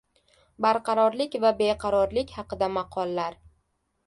Barqarorlik 0.65 1.37
va 1.43 1.51
beqarorlik 1.59 2.35
haqida 2.39 2.71
maqollar. 2.79 3.39